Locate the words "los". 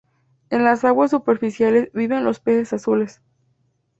2.23-2.39